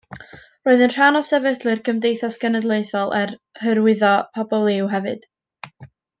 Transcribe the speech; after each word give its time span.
Roedd 0.67 0.79
yn 0.85 0.93
rhan 0.93 1.17
o 1.19 1.19
sefydlu'r 1.27 1.81
Gymdeithas 1.89 2.37
Genedlaethol 2.45 3.13
er 3.19 3.35
Hyrwyddo 3.67 4.11
Pobl 4.41 4.67
Liw 4.71 4.91
hefyd. 4.97 5.31